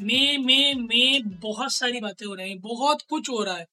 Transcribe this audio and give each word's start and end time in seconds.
मई 0.00 0.36
मई 0.38 0.72
मई 0.74 1.20
बहुत 1.40 1.72
सारी 1.72 2.00
बातें 2.00 2.26
हो 2.26 2.34
रही 2.34 2.50
हैं, 2.50 2.58
बहुत 2.60 3.02
कुछ 3.10 3.28
हो 3.30 3.42
रहा 3.44 3.54
है। 3.56 3.64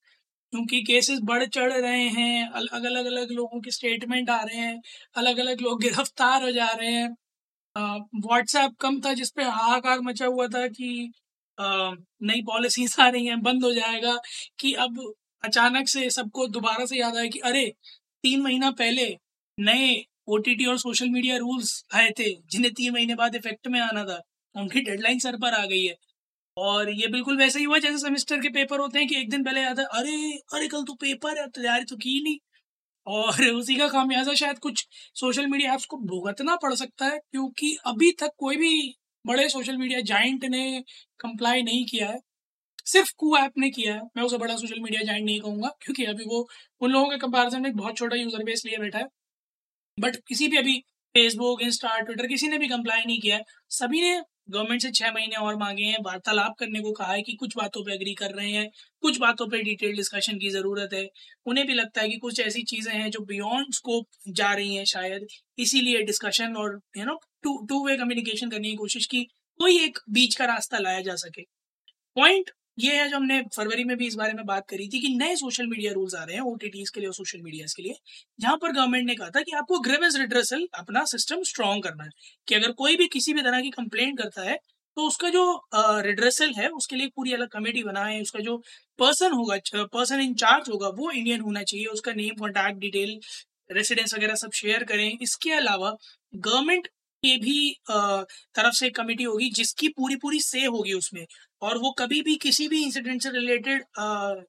क्योंकि 0.53 0.81
केसेस 0.83 1.19
बढ़ 1.23 1.45
चढ़ 1.47 1.73
रहे 1.73 2.07
हैं 2.09 2.47
अलग 2.51 2.85
अलग 2.85 3.05
अलग 3.05 3.31
लोगों 3.31 3.61
के 3.61 3.71
स्टेटमेंट 3.71 4.29
आ 4.29 4.41
रहे 4.43 4.57
हैं 4.57 4.81
अलग 5.15 5.37
अलग 5.39 5.61
लोग 5.61 5.81
गिरफ़्तार 5.81 6.43
हो 6.43 6.51
जा 6.51 6.67
रहे 6.73 6.91
हैं। 6.93 7.09
व्हाट्सएप 7.75 8.75
कम 8.81 8.99
था 9.01 9.13
जिसपे 9.13 9.43
हाहाकार 9.43 9.99
मचा 10.01 10.25
हुआ 10.27 10.47
था 10.47 10.67
कि 10.69 10.89
नई 11.57 12.41
पॉलिसीज़ 12.43 12.99
आ 13.01 13.07
रही 13.09 13.25
हैं, 13.25 13.41
बंद 13.41 13.63
हो 13.63 13.73
जाएगा 13.73 14.17
कि 14.59 14.73
अब 14.75 14.99
अचानक 15.43 15.87
से 15.89 16.09
सबको 16.09 16.47
दोबारा 16.49 16.85
से 16.85 16.97
याद 16.97 17.17
आया 17.17 17.27
कि 17.27 17.39
अरे, 17.39 17.65
तीन 18.23 18.41
महीना 18.41 18.71
पहले 18.73 19.07
नए 19.57 20.03
ओटीटी 20.29 20.65
और 20.65 20.77
सोशल 20.79 21.09
मीडिया 21.09 21.37
रूल्स 21.37 21.83
आए 21.95 22.11
थे, 22.19 22.29
जिन्हें 22.51 22.73
तीन 22.73 22.93
महीने 22.93 23.15
बाद 23.15 23.35
इफ़ेक्ट 23.35 23.67
में 23.67 23.79
आना 23.81 24.03
था। 24.05 24.21
उनकी 24.55 24.81
डेडलाइन 24.81 25.19
सर 25.19 25.37
पर 25.37 25.53
आ 25.53 25.65
गई 25.65 25.85
है। 25.85 25.95
और 26.57 26.89
ये 26.91 27.07
बिल्कुल 27.07 27.37
वैसे 27.37 27.59
ही 27.59 27.65
हुआ 27.65 27.77
जैसे 27.77 27.97
सेमेस्टर 27.97 28.41
के 28.41 28.49
पेपर 28.49 28.79
होते 28.79 28.99
हैं 28.99 29.07
कि 29.07 29.15
एक 29.15 29.29
दिन 29.29 29.43
पहले 29.43 29.61
याद 29.61 29.79
है, 29.79 29.85
अरे 29.85 30.31
अरे, 30.53 30.67
कल 30.67 30.83
तो 30.83 30.93
पेपर 30.95 31.39
है, 31.39 31.47
तैयारी 31.47 31.85
तो 31.85 31.95
की 31.97 32.21
नहीं। 32.23 32.37
और 33.07 33.27
उसी 33.55 33.75
का 33.75 33.87
खामियाजा 33.87 34.33
शायद 34.33 34.59
कुछ 34.59 34.87
सोशल 35.15 35.47
मीडिया 35.47 35.73
ऐप्स 35.73 35.85
को 35.85 35.97
भुगतना 35.97 36.55
पड़ 36.55 36.73
सकता 36.75 37.05
है, 37.05 37.19
क्योंकि 37.31 37.75
अभी 37.85 38.11
तक 38.11 38.31
कोई 38.37 38.57
भी 38.57 38.71
बड़े 39.25 39.49
सोशल 39.49 39.77
मीडिया 39.77 40.01
जाइंट 40.01 40.45
ने 40.45 40.83
कंप्लाई 41.19 41.63
नहीं 41.63 41.85
किया 41.85 42.07
है। 42.09 42.19
सिर्फ़ 42.85 43.13
कू 43.17 43.35
ऐप 43.37 43.53
ने 43.57 43.69
किया 43.69 43.93
है, 43.95 44.01
मैं 44.17 44.23
उसे 44.23 44.37
बड़ा 44.37 44.55
सोशल 44.57 44.79
मीडिया 44.79 45.03
जाइंट 45.03 45.25
नहीं 45.25 45.39
कहूँगा, 45.41 45.69
क्योंकि 45.81 46.05
अभी 46.05 46.23
वो, 46.23 46.47
उन 46.81 46.91
लोगों 46.91 47.09
के 47.09 47.17
कंपैरिजन 47.17 47.61
में 47.61 47.73
बहुत 47.75 47.97
छोटा 47.97 48.15
यूज़र 48.15 48.43
बेस 48.43 48.63
लिए 48.65 48.77
बैठा 48.77 48.99
है। 48.99 49.07
बट 49.97 50.15
किसी 50.27 50.47
भी 50.47 50.57
अभी 50.57 50.79
फेसबुक 51.15 51.61
इंस्टा 51.61 51.99
ट्विटर 51.99 52.27
किसी 52.27 52.47
ने 52.47 52.57
भी 52.57 52.67
कंप्लाई 52.67 53.03
नहीं 53.05 53.19
किया 53.21 53.37
है। 53.37 53.43
सभी 53.69 54.01
ने 54.01 54.21
गवर्नमेंट 54.49 54.81
से 54.81 54.91
छह 54.91 55.11
महीने 55.11 55.35
और 55.35 55.55
मांगे 55.55 55.83
हैं। 55.83 55.97
वार्तालाप 56.01 56.55
करने 56.59 56.79
को 56.79 56.91
कहा 56.91 57.11
है 57.13 57.21
कि 57.21 57.33
कुछ 57.33 57.55
बातों 57.57 57.83
पे 57.83 57.93
एग्री 57.93 58.13
कर 58.13 58.31
रहे 58.31 58.49
हैं। 58.51 58.69
कुछ 59.01 59.17
बातों 59.17 59.47
पे 59.47 59.61
डिटेल 59.63 59.95
डिस्कशन 59.95 60.37
की 60.37 60.49
ज़रूरत 60.49 60.93
है। 60.93 61.07
उन्हें 61.45 61.65
भी 61.67 61.73
लगता 61.73 62.01
है 62.01 62.09
कि 62.09 62.17
कुछ 62.17 62.39
ऐसी 62.39 62.63
चीज़ें 62.63 62.93
हैं 62.93 63.09
जो 63.11 63.19
बियॉन्ड 63.25 63.73
स्कोप 63.73 64.07
जा 64.29 64.53
रही 64.53 64.75
हैं 64.75 64.85
शायद। 64.85 65.27
इसीलिए 65.59 66.03
डिस्कशन 66.03 66.55
और 66.55 66.79
you 66.97 67.05
know 67.05 67.19
two 67.43 67.57
two 67.69 67.85
way 67.87 67.97
communication 67.97 68.49
करने 68.49 68.69
की 68.69 68.75
कोशिश 68.75 69.05
की। 69.05 69.23
कोई 69.59 69.79
एक 69.83 69.99
बीच 70.09 70.35
का 70.35 70.45
रास्ता 70.45 70.77
लाया 70.77 71.01
जा 71.01 71.15
सके। 71.15 71.41
पॉइंट 72.17 72.51
ये 72.77 72.95
है 72.95 73.07
जो 73.09 73.15
हमने 73.17 73.41
फरवरी 73.55 73.83
में 73.83 73.95
भी 73.97 74.07
इस 74.07 74.15
बारे 74.15 74.33
में 74.33 74.45
बात 74.45 74.65
करी 74.69 74.87
थी 74.87 74.99
कि 75.01 75.09
नए 75.17 75.35
सोशल 75.35 75.67
मीडिया 75.67 75.91
रूल्स 75.93 76.15
आ 76.15 76.23
रहे 76.23 76.35
हैं 76.35 76.41
ओटीटीज 76.43 76.89
के 76.89 76.99
लिए 76.99 77.07
और 77.07 77.13
सोशल 77.15 77.41
मीडिया 77.43 77.65
के 77.75 77.83
लिए। 77.83 77.93
जहाँ 78.39 78.57
पर 78.61 78.71
गवर्नमेंट 78.71 79.05
ने 79.07 79.15
कहा 79.15 79.29
था 79.29 79.41
कि 79.41 79.51
आपको 79.57 79.79
ग्रेवेंस 79.79 80.15
रिड्रेसल 80.17 80.67
अपना 80.79 81.03
सिस्टम 81.05 81.41
स्ट्रॉन्ग 81.43 81.83
करना 81.83 82.03
है। 82.03 82.09
कि 82.47 82.55
अगर 82.55 82.71
कोई 82.73 82.95
भी 82.97 83.07
किसी 83.13 83.33
भी 83.33 83.41
तरह 83.41 83.61
की 83.61 83.69
कंप्लेंट 83.71 84.17
करता 84.19 84.43
है 84.43 84.57
तो 84.97 85.07
उसका 85.07 85.29
जो 85.29 85.41
रिड्रेसल 86.01 86.53
है, 86.53 86.67
उसके 86.69 86.95
लिए 86.95 87.07
पूरी 87.15 87.33
अलग 87.33 87.47
कमेटी 87.49 87.83
बनाए, 87.83 88.21
उसका 88.21 88.39
जो 88.41 88.57
पर्सन 88.99 89.31
होगा 89.33 89.57
पर्सन 89.85 90.21
इन 90.21 90.33
चार्ज 90.35 90.69
होगा, 90.69 90.87
वो 90.89 91.11
इंडियन 91.11 91.41
होना 91.41 91.63
चाहिए, 91.63 91.85
उसका 91.87 92.13
नेम 92.13 92.35
कॉन्टैक्ट 92.39 92.79
डिटेल 92.79 93.19
रेसिडेंस 93.71 94.13
वगैरह 94.15 94.35
सब 94.35 94.51
शेयर 94.55 94.83
करें। 94.83 95.11
इसके 95.21 95.51
अलावा 95.53 95.91
गवर्नमेंट 96.33 96.87
के 97.23 97.35
भी 97.39 97.59
तरफ़ 97.89 98.73
से 98.75 98.89
कमेटी 98.91 99.23
होगी, 99.23 99.49
जिसकी 99.51 99.87
पूरी 99.89 100.15
पूरी 100.17 100.39
से 100.41 100.65
होगी 100.65 100.93
उसमें। 100.93 101.25
और 101.61 101.77
वो 101.79 101.91
कभी 101.99 102.21
भी 102.21 102.35
किसी 102.37 102.67
भी 102.67 102.83
इंसिडेंट 102.83 103.21
से 103.23 103.29
रिलेटेड 103.31 103.83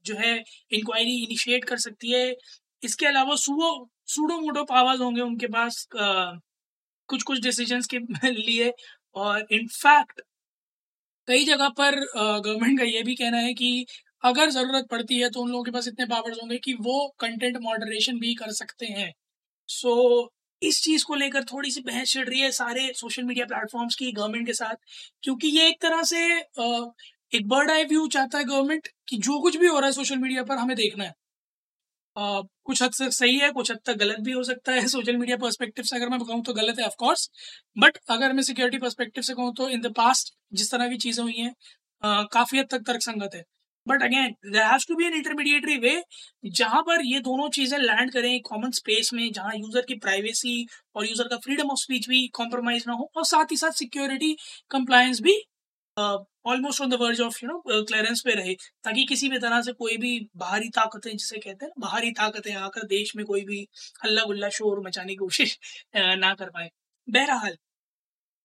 जो 0.06 0.14
है 0.18 0.34
इंक्वायरी 0.72 1.16
इनिशिएट 1.24 1.64
कर 1.64 1.78
सकती 1.80 2.12
है। 2.12 2.34
इसके 2.82 3.06
अलावा 3.06 3.36
सुडो 3.38 3.70
सूडो 4.08 4.40
मोटो 4.40 4.64
पावर्स 4.64 5.00
होंगे 5.00 5.20
उनके 5.22 5.46
पास 5.48 5.86
कुछ 7.08 7.22
कुछ 7.24 7.40
डिसीजंस 7.42 7.86
के 7.94 7.98
लिए। 8.32 8.72
और 9.16 9.46
इनफैक्ट 9.52 10.20
कई 11.28 11.44
जगह 11.44 11.68
पर 11.78 11.94
गवर्नमेंट 12.16 12.78
का 12.78 12.84
ये 12.86 13.02
भी 13.02 13.14
कहना 13.14 13.38
है 13.38 13.52
कि 13.54 13.84
अगर 14.24 14.50
ज़रूरत 14.50 14.86
पड़ती 14.90 15.18
है 15.20 15.28
तो 15.30 15.40
उन 15.42 15.50
लोगों 15.50 15.64
के 15.64 15.70
पास 15.70 15.88
इतने 15.88 16.06
पावर्स 16.06 16.38
होंगे 16.42 16.58
कि 16.58 16.72
वो 16.80 16.96
कंटेंट 17.20 17.56
मॉडरेशन 17.62 18.18
भी 18.20 18.34
कर 18.34 18.52
सकते 18.54 18.86
हैं। 18.88 19.12
सो 19.68 19.94
इस 20.62 20.82
चीज़ 20.82 21.04
को 21.04 21.14
लेकर 21.16 21.44
थोड़ी 21.44 21.70
सी 21.70 21.80
बहस 21.82 22.08
छिड़ 22.10 22.28
रही 22.28 22.40
है 22.40 22.50
सारे 22.52 22.92
सोशल 22.94 23.22
मीडिया 23.24 23.46
प्लेटफॉर्म्स 23.46 23.94
की, 23.96 24.10
गवर्नमेंट 24.12 24.46
के 24.46 24.52
साथ। 24.54 24.74
क्योंकि 25.22 25.48
ये 25.50 25.68
एक 25.68 25.80
तरह 25.82 26.02
से 26.04 26.24
एक 27.32 27.46
बर्ड 27.48 27.70
आई 27.70 27.84
व्यू 27.86 28.06
चाहता 28.08 28.38
है 28.38 28.44
गवर्नमेंट 28.46 28.88
कि 29.08 29.16
जो 29.20 29.40
कुछ 29.40 29.56
भी 29.56 29.66
हो 29.68 29.78
रहा 29.78 29.86
है 29.86 29.92
सोशल 29.94 30.18
मीडिया 30.18 30.42
पर 30.44 30.58
हमें 30.58 30.76
देखना 30.76 31.04
है। 31.04 31.12
कुछ 32.16 32.82
हद 32.82 32.90
तक 32.94 33.10
सही 33.12 33.38
है, 33.38 33.50
कुछ 33.52 33.70
हद 33.70 33.78
तक 33.86 33.96
गलत 33.98 34.18
भी 34.22 34.32
हो 34.32 34.42
सकता 34.44 34.72
है 34.72 34.86
सोशल 34.88 35.16
मीडिया 35.16 35.36
पर्सपेक्टिव 35.38 35.84
से 35.84 35.96
अगर 35.96 36.08
मैं 36.08 36.18
कहूँ 36.20 36.42
तो 36.44 36.52
गलत 36.54 36.78
है 36.78 36.86
ऑफकोर्स 36.86 37.28
बट 37.76 37.98
अगर 38.10 38.32
मैं 38.32 38.42
सिक्योरिटी 38.44 38.78
पर्सपेक्टिव 38.78 39.22
से 39.24 39.34
कहूँ 39.34 39.52
तो 39.54 39.68
इन 39.70 39.80
द 39.82 39.92
पास्ट 39.96 40.34
जिस 40.54 40.70
तरह 40.72 40.88
की 40.88 40.96
चीज़ें 40.98 41.22
हुई 41.24 41.34
हैं 41.36 41.52
काफ़ी 42.30 42.58
हद 42.58 42.66
तक 42.70 42.82
तर्कसंगत 42.86 43.34
है। 43.34 43.42
But 43.88 44.02
again 44.02 44.34
there 44.46 44.62
has 44.64 44.86
to 44.88 44.94
be 44.96 45.06
an 45.06 45.14
intermediary 45.14 45.76
way 45.78 46.02
जहाँ 46.52 46.82
पर 46.82 47.04
ये 47.06 47.20
दोनों 47.22 47.48
चीज़ें 47.50 47.78
लैंड 47.80 48.12
करें 48.12 48.40
कॉमन 48.44 48.70
स्पेस 48.72 49.10
में, 49.14 49.30
जहाँ 49.32 49.52
यूज़र 49.56 49.84
की 49.88 49.94
प्राइवेसी 49.98 50.66
और 50.96 51.06
यूज़र 51.06 51.28
का 51.28 51.36
फ्रीडम 51.44 51.70
ऑफ़ 51.70 51.78
स्पीच 51.80 52.08
भी 52.08 52.26
कॉम्प्रोमाइज 52.34 52.84
ना 52.88 52.94
हो 52.94 53.10
और 53.16 53.24
साथ 53.26 53.52
ही 53.52 53.56
साथ 53.56 53.78
सिक्योरिटी 53.78 54.36
कंप्लायंस 54.70 55.20
भी 55.22 55.42
almost 55.96 56.80
on 56.82 56.90
the 56.90 56.94
verge 57.00 57.20
of 57.20 57.38
you 57.42 57.48
know 57.48 57.82
clearance 57.84 58.20
पे 58.24 58.34
रहे, 58.34 58.54
ताकि 58.84 59.04
किसी 59.06 59.28
भी 59.28 59.38
तरह 59.38 59.60
से 59.62 59.72
कोई 59.74 59.96
भी 59.96 60.18
बाहरी 60.36 60.68
ताकतें, 60.70 61.10
जिसे 61.12 61.38
कहते 61.38 61.66
हैं 61.66 61.72
बाहरी 61.80 62.10
ताकतें 62.12 62.52
आकर 62.56 62.86
देश 62.88 63.12
में 63.16 63.24
कोई 63.26 63.40
भी 63.44 63.66
हल्ला 64.04 64.24
गुल्ला 64.24 64.48
शोर 64.50 64.80
मचाने 64.86 65.12
की 65.12 65.16
कोशिश 65.16 65.58
ना 65.96 66.32
कर 66.34 66.50
पाए। 66.50 66.70
बहरहाल 67.08 67.56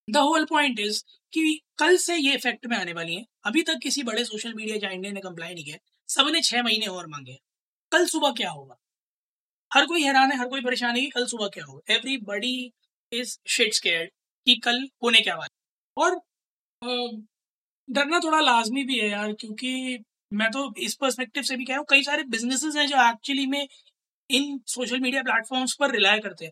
द 0.08 0.18
होल 0.20 0.46
पॉइंट 0.46 0.80
इज़ 0.80 1.02
कि 1.34 1.60
कल 1.80 1.98
से 1.98 2.16
ये 2.18 2.34
इफ़ेक्ट 2.36 2.66
में 2.68 2.78
आने 2.78 2.94
वाली 2.94 3.16
है। 3.16 3.26
अभी 3.46 3.62
तक 3.64 3.80
किसी 3.84 4.04
बड़े 4.04 4.24
सोशल 4.26 4.54
मीडिया 4.54 4.78
जाइंट 4.80 5.06
ने 5.06 5.22
कंप्लाई 5.22 5.54
नहीं 5.54 5.66
किया। 5.66 5.78
सबने 6.10 6.42
छह 6.42 6.64
महीने 6.64 6.88
और 6.88 7.08
मांगे 7.08 7.38
कल 7.92 8.06
सुबह 8.08 8.32
क्या 8.34 8.50
होगा? 8.52 8.76
हर 9.72 9.86
कोई 9.86 10.04
हैरान 10.04 10.32
है, 10.32 10.38
हर 10.40 10.48
कोई 10.50 10.62
परेशान 10.62 10.96
है 10.96 11.02
कि 11.02 11.10
कल 11.10 11.26
सुबह 11.28 11.48
क्या 11.50 11.66
होगा। 11.66 11.94
Every 11.94 12.18
buddy 12.24 12.72
is 13.12 13.38
shit 13.50 13.74
scared 13.74 14.10
कि 14.48 14.56
कल 14.66 14.88
होने 15.04 15.20
क्या 15.22 15.36
वाला 15.36 16.04
और 16.04 16.20
डरना 17.88 18.20
थोड़ा 18.20 18.40
लाजमी 18.42 18.84
भी 18.84 19.00
है 19.00 19.10
यार, 19.10 19.34
क्योंकि 19.34 20.00
मैं 20.32 20.50
तो 20.52 20.74
इस 20.80 20.96
पर्सपेक्टिव 21.02 21.44
से 21.44 21.56
भी 21.58 21.66
कह 21.66 21.74
रहा 21.74 21.80
हूँ, 21.80 21.86
कई 21.90 22.04
सारे 22.04 22.24
बिजनेसेस 22.26 22.76
हैं 22.76 22.88
जो 22.88 22.98
एक्चुअली 23.10 23.46
में 23.48 23.68
इन 24.30 24.60
सोशल 24.68 25.00
मीडिया 25.00 25.24
प्लेटफॉर्म्स 25.24 25.76
पर 25.80 25.92
रिलाय 25.92 26.20
करते 26.20 26.46
हैं। 26.46 26.52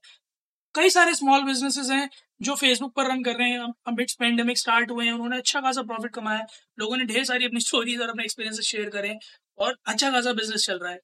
कई 0.76 0.90
सारे 0.90 1.14
स्मॉल 1.14 1.44
बिजनेसेस 1.44 1.90
हैं 1.92 2.10
जो 2.42 2.56
फेसबुक 2.56 2.94
पर 2.96 3.08
रन 3.08 3.24
कर 3.24 3.36
रहे 3.36 3.50
हैं। 3.50 3.68
अमिट्स 3.88 4.14
पेंडेमिक 4.20 4.58
स्टार्ट 4.58 4.92
हुए 4.92 5.06
हैं, 5.06 5.14
उन्होंने 5.14 5.38
अच्छा 5.38 5.62
खासा 5.62 5.82
प्रॉफिट 5.84 6.14
कमाया 6.14 6.46
लोगों 6.80 6.98
ने 6.98 7.06
ढेर 7.06 7.24
सारी 7.26 7.46
अपनी 7.46 7.60
स्टोरीज 7.62 8.02
और 8.02 8.10
अपने 8.10 8.24
एक्सपीरियंसेस 8.24 8.66
शेयर 8.66 8.90
करें 8.90 9.16
और 9.60 9.76
अच्छा 9.86 10.12
खासा 10.12 10.34
बिज़नेस 10.34 10.66
चल 10.66 10.80
रहा 10.80 10.92
है। 10.92 11.00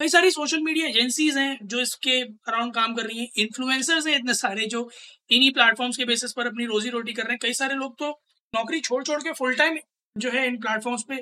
कई 0.00 0.08
सारी 0.08 0.30
सोशल 0.30 0.60
मीडिया 0.62 0.86
एजेंसीज 0.88 1.36
हैं 1.38 1.58
जो 1.64 1.80
इसके 1.80 2.20
अराउंड 2.20 2.74
काम 2.74 2.94
कर 2.94 3.06
रही 3.06 3.18
हैं। 3.18 3.28
इन्फ्लुएंसर्स 3.38 4.06
हैं 4.06 4.16
इतने 4.16 4.34
सारे 4.34 4.66
जो 4.66 4.88
इन्हीं 5.30 5.50
प्लेटफॉर्म्स 5.52 5.96
के 5.96 6.04
बेसिस 6.04 6.32
पर 6.32 6.46
अपनी 6.46 6.66
रोजी 6.66 6.90
रोटी 6.90 7.12
कर 7.12 7.22
रहे 7.22 7.32
हैं। 7.32 7.38
कई 7.42 7.52
सारे 7.54 7.74
लोग 7.74 7.98
तो 7.98 8.10
नौकरी 8.52 8.80
छोड़ 8.80 9.02
छोड़ 9.04 9.20
के 9.22 9.32
फुल 9.32 9.54
टाइम 9.56 9.78
जो 10.16 10.30
है 10.30 10.46
इन 10.46 10.56
प्लेटफॉर्म्स 10.60 11.04
पे 11.08 11.16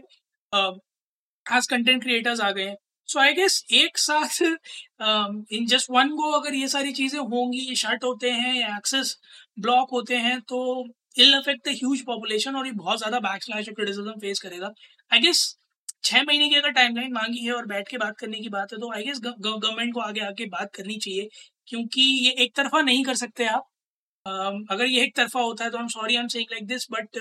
एज 1.47 1.67
कंटेंट 1.67 2.03
क्रिएटर्स 2.03 2.41
आ 2.41 2.51
गए 2.51 2.65
हैं। 2.65 2.77
सो 3.09 3.19
आई 3.21 3.33
गेस 3.35 3.63
एक 3.73 3.99
साथ 3.99 4.43
इन 5.53 5.67
जस्ट 5.67 5.91
वन 5.91 6.09
गो 6.17 6.31
अगर 6.41 6.55
ये 6.55 6.69
सारी 6.69 6.93
चीज़ें 6.93 7.19
होंगी 7.21 7.75
शर्ट 7.77 8.05
होते 8.05 8.31
हैं 8.31 8.55
या 8.55 8.77
एक्सेस 8.77 9.17
ब्लॉक 9.59 9.91
होते 9.93 10.17
हैं 10.19 10.41
तो 10.49 10.59
ill 11.19 11.33
affect 11.35 11.69
the 11.69 11.73
huge 11.77 12.01
population 12.07 12.57
और 12.57 12.67
ये 12.67 12.73
बहुत 12.75 12.99
ज़्यादा 12.99 13.21
बैक 13.21 13.43
स्लैश 13.43 13.69
और 13.69 13.75
क्रिटिसिज्म 13.75 14.13
फेस 14.21 14.41
करेगा। 14.41 14.73
आई 15.11 15.19
गेस 15.19 15.41
छह 16.05 16.23
महीने 16.23 16.49
की 16.49 16.55
अगर 16.55 16.71
टाइमलाइन 16.73 17.13
मांगी 17.13 17.45
है 17.47 17.53
और 17.53 17.67
बैठ 17.67 17.89
के 17.89 17.99
बात 17.99 18.17
करने 18.19 18.41
की 18.41 18.49
बात 18.49 18.73
है 18.73 18.79
तो 18.79 18.93
आई 18.95 19.03
गेस 19.05 19.21
गवर्नमेंट 19.21 19.95
को 19.95 20.01
आगे 20.01 20.21
आके 20.21 20.47
बात 20.49 20.75
करनी 20.75 20.97
चाहिए 20.99 21.29
क्योंकि 21.69 22.03
ये 22.27 22.31
एक 22.45 22.55
तरफा 22.57 22.81
नहीं 22.83 23.05
कर 23.05 23.15
सकते 23.17 23.45
आप। 23.47 23.69
Um, 24.27 24.65
अगर 24.71 24.87
ये 24.87 25.03
एक 25.03 25.15
तरफा 25.17 25.41
होता 25.41 25.65
है 25.65 25.71
तो 25.71 25.77
I 25.79 25.83
am 25.83 25.89
sorry 25.89 26.17
I 26.17 26.23
am 26.23 26.29
saying 26.29 26.47
like 26.53 26.67
this 26.67 26.87
but 26.91 27.19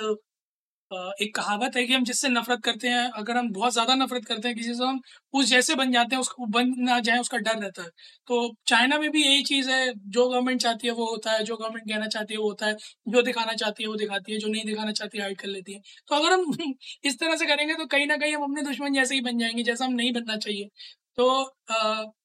एक 0.91 1.35
कहावत 1.35 1.75
है 1.75 1.85
कि 1.85 1.93
हम 1.93 2.03
जिससे 2.03 2.29
नफरत 2.29 2.59
करते 2.63 2.87
हैं, 2.87 3.09
अगर 3.13 3.37
हम 3.37 3.49
बहुत 3.51 3.73
ज़्यादा 3.73 3.95
नफरत 3.95 4.25
करते 4.25 4.47
हैं 4.47 4.55
किसी 4.57 4.73
से 4.73 4.83
हम 4.83 4.99
उस 5.33 5.45
जैसे 5.45 5.75
बन 5.75 5.91
जाते 5.91 6.15
हैं, 6.15 6.21
उसको 6.21 6.45
बन 6.49 6.73
ना 6.79 6.99
जाए, 7.01 7.17
उसका 7.19 7.37
डर 7.39 7.57
रहता 7.57 7.83
है। 7.83 7.89
तो 8.27 8.39
चाइना 8.67 8.97
में 8.99 9.09
भी 9.11 9.23
यही 9.23 9.43
चीज़ 9.43 9.69
है, 9.69 9.93
जो 9.95 10.27
गवर्नमेंट 10.29 10.61
चाहती 10.61 10.87
है 10.87 10.93
वो 10.93 11.05
होता 11.05 11.31
है, 11.31 11.43
जो 11.43 11.57
गवर्नमेंट 11.57 11.89
कहना 11.89 12.07
चाहती 12.07 12.33
है 12.33 12.39
वो 12.39 12.47
होता 12.47 12.65
है, 12.67 12.75
जो 13.07 13.21
दिखाना 13.21 13.53
चाहती 13.55 13.83
है 13.83 13.89
वो 13.89 13.95
दिखाती 13.95 14.33
है, 14.33 14.39
जो 14.39 14.47
नहीं 14.47 14.65
दिखाना 14.65 14.91
चाहती 14.93 15.17
है 15.17 15.23
हाइड 15.23 15.39
कर 15.39 15.47
लेती 15.47 15.73
है। 15.73 15.81
तो 16.09 16.15
अगर 16.15 16.33
हम 16.33 16.45
इस 17.03 17.19
तरह 17.19 17.35
से 17.35 17.45
करेंगे 17.45 17.73
तो 17.75 17.85
कहीं 17.87 18.07
ना 18.07 18.17
कहीं 18.17 18.35
हम 18.35 18.43
अपने 18.43 18.61
दुश्मन 18.63 18.93
जैसे 18.93 19.15
ही 19.15 19.21
बन 19.21 19.37
जाएँगे, 19.37 19.63
जैसा 19.63 19.85
हम 19.85 19.93
नहीं 19.93 20.11
बनना 20.13 20.37
चाहिए। 20.37 20.69
तो 21.17 21.29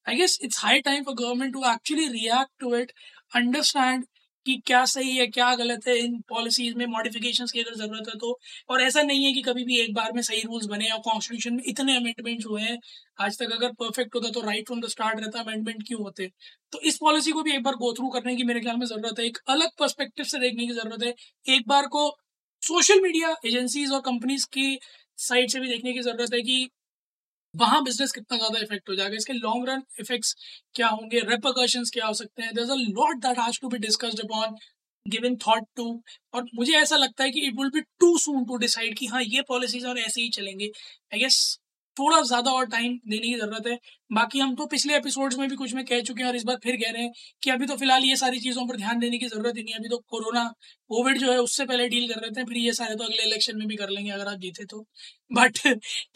I 0.09 0.17
guess 0.17 0.38
it's 0.43 0.59
high 0.64 0.81
time 0.82 1.05
for 1.05 1.14
government 1.14 1.53
to 1.53 1.64
actually 1.70 2.06
react 2.11 2.50
to 2.61 2.75
it 2.76 2.93
understand 3.35 4.05
कि 4.47 4.56
क्या 4.67 4.85
सही 4.87 5.17
है, 5.17 5.27
क्या 5.27 5.55
गलत 5.55 5.87
है, 5.89 5.97
इन 5.99 6.19
पॉलिसीज़ 6.29 6.75
में 6.77 6.85
मॉडिफिकेशन 6.89 7.47
की 7.53 7.61
अगर 7.61 7.75
ज़रूरत 7.77 8.09
है 8.09 8.15
तो। 8.19 8.39
और 8.71 8.83
ऐसा 8.83 9.03
नहीं 9.03 9.25
है 9.25 9.33
कि 9.33 9.43
कभी 9.43 9.65
भी 9.65 9.79
एक 9.81 9.94
बार 9.94 10.12
में 10.12 10.23
सही 10.23 10.41
रूल्स 10.43 10.67
बने 10.67 10.91
और 10.91 10.99
कॉन्स्टिट्यूशन 11.00 11.55
में 11.55 11.62
इतने 11.67 11.97
अमेंडमेंट्स 11.97 12.47
हुए 12.47 12.62
हैं। 12.62 12.79
आज 13.21 13.39
तक 13.39 13.53
अगर 13.53 13.73
परफेक्ट 13.81 14.15
होता 14.15 14.31
तो 14.31 14.41
राइट 14.41 14.67
फ्रॉम 14.67 14.81
द 14.81 14.89
स्टार्ट 14.89 15.21
रहता 15.21 15.41
अमेंडमेंट 15.41 15.83
क्यों 15.87 16.00
होते? 16.03 16.31
तो 16.73 16.81
इस 16.83 16.97
पॉलिसी 16.97 17.33
को 17.33 17.43
भी 17.43 17.55
एक 17.55 17.62
बार 17.62 17.75
गो 17.77 17.93
थ्रू 17.93 18.09
करने 18.11 18.37
की 18.37 18.44
मेरे 18.44 18.61
ख्याल 18.61 18.77
में 18.77 18.87
ज़रूरत 18.87 19.19
है। 19.19 19.27
एक 19.27 19.39
अलग 19.49 19.71
परस्पेक्टिव 19.79 20.25
से 20.25 20.39
देखने 20.39 20.67
की 20.67 20.73
ज़रूरत 20.73 21.03
है। 21.03 21.15
एक 21.47 21.69
बार 21.69 21.87
को 21.88 22.09
सोशल 22.62 23.00
मीडिया 23.03 23.35
एजेंसीज 23.47 23.93
और 23.93 24.00
कंपनीज़ 24.00 24.47
की 24.53 24.79
साइड 25.19 25.50
से 25.50 25.61
भी 25.61 25.69
देखने 25.69 25.93
की 25.93 26.00
ज़रूरत 26.00 26.35
है 26.35 26.41
कि 26.43 26.69
वहाँ 27.54 27.82
बिज़नेस 27.84 28.12
कितना 28.12 28.37
ज़्यादा 28.38 28.60
इफ़ेक्ट 28.60 28.88
हो 28.88 28.94
जाएगा? 28.94 29.16
इसके 29.16 29.32
लॉन्ग 29.34 29.69
रन 29.69 29.82
इफेक्ट्स 30.00 30.34
क्या 30.75 30.88
होंगे? 30.88 31.20
रेपोकर्शन 31.22 31.84
क्या 31.94 32.06
हो 32.06 32.14
सकते 32.14 32.43
हैं? 32.43 32.50
A 32.50 32.75
lot 32.78 33.16
that 33.26 33.38
has 33.38 33.58
to 33.60 33.69
be 33.69 33.78
discussed 33.81 34.20
upon 34.22 34.56
given 35.06 35.37
thought 35.46 35.64
to 35.76 35.84
और 36.34 36.44
मुझे 36.54 36.72
ऐसा 36.78 36.96
लगता 36.96 37.25
है 37.25 37.31
कि 37.31 37.40
it 37.46 37.54
will 37.58 37.70
be 37.70 37.81
too 38.00 38.16
soon 38.19 38.44
to 38.46 38.56
decide 38.58 38.96
कि 38.99 39.06
हाँ 39.06 39.22
ये 39.25 39.43
पॉलिसीज़ 39.49 39.87
और 39.87 39.99
ऐसे 40.00 40.20
ही 40.22 40.28
चलेंगे। 40.31 40.66
आई 41.12 41.19
गेस 41.20 41.58
थोड़ा 41.96 42.20
ज़्यादा 42.22 42.50
और 42.52 42.66
टाइम 42.66 42.93
देने 43.08 43.26
की 43.28 43.34
ज़रूरत 43.34 43.66
है। 43.66 43.78
बाकी 44.10 44.38
हम 44.40 44.54
तो 44.56 44.66
पिछले 44.66 44.96
एपिसोड्स 44.96 45.38
में 45.38 45.49
भी 45.49 45.56
कुछ 45.56 45.75
में 45.75 45.84
कह 45.87 46.00
चुके 46.02 46.22
हैं 46.22 46.28
और 46.28 46.37
इस 46.37 46.44
बार 46.44 46.56
फिर 46.62 46.76
कह 46.76 46.93
रहे 46.93 47.02
हैं 47.02 47.10
कि 47.43 47.50
अभी 47.50 47.66
तो 47.66 47.76
फ़िलहाल 47.76 48.04
ये 48.04 48.16
सारी 48.16 48.38
चीज़ों 48.40 48.66
पर 48.69 48.76
ध्यान 48.76 48.99
देने 48.99 49.19
की 49.19 49.26
ज़रूरत 49.28 49.56
ही 49.56 49.62
नहीं 49.62 49.75
अभी 49.75 49.88
तो 49.88 49.99
कोरोना 50.08 50.44
कोविड 50.90 51.19
जो 51.19 51.32
है, 51.32 51.38
उससे 51.40 51.64
पहले 51.66 51.88
डील 51.88 52.08
कर 52.12 52.20
रहे 52.20 52.31
थे, 52.32 52.44
फिर 52.44 52.56
ये 52.58 52.72
सारे 52.75 52.94
तो 52.96 53.04
अगले 53.04 53.22
इलेक्शन 53.25 53.58
में 53.58 53.66
भी 53.69 53.76
कर 53.76 53.90
लेंगे 53.90 54.10
अगर 54.12 54.28
आप 54.28 54.38
जीते 54.40 54.64
तो। 54.66 54.84
बट 55.32 55.58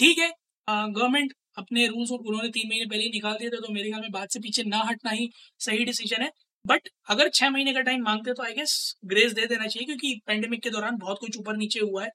ठीक 0.01 0.19
है 0.19 0.33
गवर्नमेंट 0.69 1.33
अपने 1.59 1.87
रूल्स 1.89 2.11
और 2.13 2.19
उन्होंने 2.21 2.49
तीन 2.51 2.69
महीने 2.69 2.87
पहले 2.87 3.03
ही 3.03 3.09
निकाल 3.11 3.35
दिए 3.35 3.49
थे 3.51 3.57
तो 3.59 3.73
मेरे 3.73 3.89
ख्याल 3.91 4.03
में 4.03 4.11
बात 4.13 4.33
से 4.33 4.41
पीछे 4.41 4.63
ना 4.67 4.79
हटना 4.87 5.11
ही 5.13 5.29
सही 5.61 5.85
डिसीज़न 5.85 6.23
है। 6.23 6.31
बट 6.65 6.89
अगर 7.11 7.29
छह 7.31 7.51
महीने 7.51 7.73
का 7.75 7.81
टाइम 7.83 8.03
मांगते 8.05 8.33
तो 8.35 8.43
आई 8.43 8.53
गेस 8.55 8.73
ग्रेस 9.07 9.33
दे 9.33 9.47
देना 9.47 9.67
चाहिए, 9.67 9.87
क्योंकि 9.87 10.21
पेंडेमिक 10.27 10.63
के 10.63 10.71
दौरान 10.71 10.97
बहुत 10.99 11.19
कुछ 11.21 11.39
ऊपर 11.39 11.57
नीचे 11.57 11.81
हुआ 11.81 12.03
है। 12.05 12.09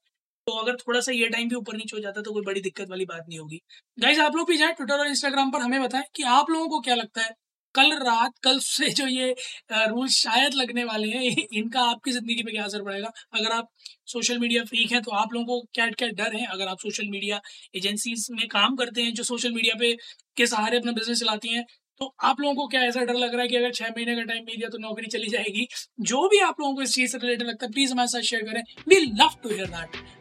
तो 0.47 0.53
अगर 0.59 0.75
थोड़ा 0.77 0.99
सा 1.01 1.11
ये 1.11 1.27
टाइम 1.29 1.49
भी 1.49 1.55
ऊपर 1.55 1.75
नीचे 1.77 1.95
हो 1.97 2.01
जाता 2.01 2.21
तो 2.21 2.31
कोई 2.33 2.41
बड़ी 2.43 2.61
दिक्कत 2.61 2.89
वाली 2.89 3.05
बात 3.05 3.25
नहीं 3.27 3.39
होगी। 3.39 3.59
गाइज़ 3.97 4.19
आप 4.21 4.35
लोग 4.35 4.47
भी 4.49 4.57
जाए 4.57 4.73
ट्विटर 4.73 4.99
और 4.99 5.07
इंस्टाग्राम 5.07 5.51
पर, 5.51 5.61
हमें 5.61 5.81
बताएँ 5.81 6.03
कि 6.15 6.23
आप 6.29 6.49
लोगों 6.49 6.67
को 6.69 6.79
क्या 6.81 6.95
लगता 6.95 7.21
है? 7.21 7.31
कल 7.75 7.91
रात, 7.99 8.31
कल 8.43 8.59
से 8.61 8.89
जो 8.91 9.07
ये 9.07 9.35
रूल 9.71 10.07
शायद 10.09 10.53
लगने 10.53 10.83
वाले 10.85 11.07
हैं 11.09 11.45
इनका 11.53 11.81
आपकी 11.81 12.11
ज़िंदगी 12.11 12.43
पे 12.43 12.51
क्या 12.51 12.63
असर 12.63 12.83
पड़ेगा? 12.83 13.11
अगर 13.33 13.51
आप 13.51 13.69
सोशल 14.07 14.39
मीडिया 14.39 14.63
फ्रीक 14.63 14.91
हैं 14.91 15.01
तो 15.01 15.11
आप 15.13 15.33
लोगों 15.33 15.45
को 15.47 15.67
क्या 15.73 15.87
क्या 15.91 16.07
डर 16.09 16.35
है? 16.35 16.45
अगर 16.47 16.67
आप 16.67 16.79
सोशल 16.79 17.07
मीडिया 17.09 17.41
एजेंसीज 17.75 18.27
में 18.31 18.47
काम 18.49 18.75
करते 18.75 19.03
हैं, 19.03 19.13
जो 19.13 19.23
सोशल 19.23 19.51
मीडिया 19.51 19.75
पे, 19.79 19.93
के 20.37 20.47
सहारे 20.47 20.77
अपना 20.77 20.91
बिज़नेस 20.91 21.19
चलाती 21.19 21.49
हैं 21.49 21.65
तो 22.01 22.13
आप 22.23 22.39
लोगों 22.41 22.55
को 22.55 22.67
क्या 22.67 22.81
ऐसा 22.83 23.01
डर 23.01 23.13
लग 23.15 23.33
रहा 23.33 23.41
है 23.41 23.47
कि 23.47 23.55
अगर 23.55 23.71
छह 23.73 23.87
महीने 23.87 24.15
का 24.15 24.21
टाइम 24.23 24.43
मिल 24.45 24.55
दिया 24.55 24.69
तो 24.69 24.77
नौकरी 24.79 25.07
चली 25.09 25.27
जाएगी? 25.29 25.67
जो 26.01 26.27
भी 26.29 26.39
आप 26.41 26.59
लोगों 26.59 26.75
को 26.75 26.81
इस 26.81 26.93
चीज़ 26.95 27.11
से 27.11 27.17
रिलेटेड 27.17 27.47
लगता 27.47 27.65
है, 27.65 27.71
प्लीज़ 27.71 27.91
हमारे 27.91 28.07
साथ 28.07 28.21
शेयर 28.21 28.43
करें। 28.43 28.61
We 28.89 28.99
love 28.99 29.35
to 29.43 29.49
hear 29.49 29.67
that 29.67 30.20